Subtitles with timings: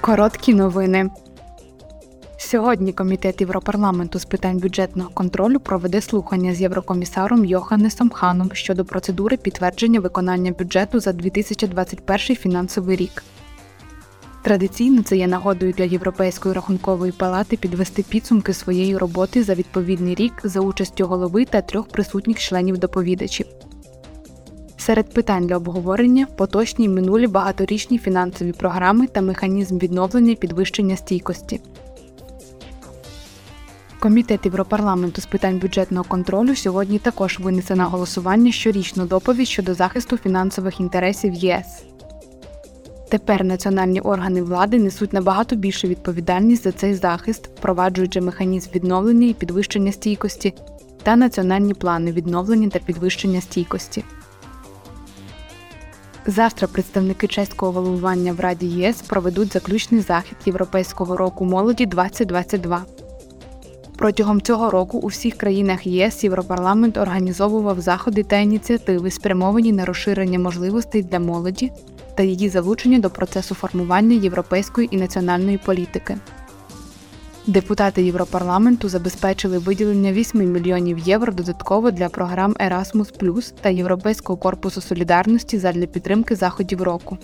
[0.00, 1.10] Короткі новини.
[2.36, 9.36] Сьогодні Комітет Європарламенту з питань бюджетного контролю проведе слухання з єврокомісаром Йоханнесом Ханом щодо процедури
[9.36, 13.24] підтвердження виконання бюджету за 2021 фінансовий рік.
[14.42, 20.32] Традиційно це є нагодою для Європейської рахункової палати підвести підсумки своєї роботи за відповідний рік
[20.44, 23.46] за участю голови та трьох присутніх членів доповідачів.
[24.88, 30.96] Серед питань для обговорення поточні й минулі багаторічні фінансові програми та механізм відновлення і підвищення
[30.96, 31.60] стійкості.
[34.00, 40.16] Комітет Європарламенту з питань бюджетного контролю сьогодні також винесе на голосування щорічну доповідь щодо захисту
[40.16, 41.84] фінансових інтересів ЄС.
[43.08, 49.34] Тепер національні органи влади несуть набагато більшу відповідальність за цей захист, впроваджуючи механізм відновлення і
[49.34, 50.54] підвищення стійкості
[51.02, 54.04] та національні плани відновлення та підвищення стійкості.
[56.28, 62.84] Завтра представники чеського головування в Раді ЄС проведуть заключний захід Європейського року молоді 2022.
[63.96, 70.38] Протягом цього року у всіх країнах ЄС Європарламент організовував заходи та ініціативи, спрямовані на розширення
[70.38, 71.72] можливостей для молоді
[72.14, 76.16] та її залучення до процесу формування європейської і національної політики.
[77.48, 85.58] Депутати Європарламенту забезпечили виділення 8 мільйонів євро додатково для програм Erasmus та Європейського корпусу солідарності
[85.58, 87.18] задля підтримки заходів року.